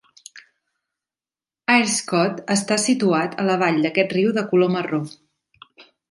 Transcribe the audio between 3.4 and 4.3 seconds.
a la vall d'aquest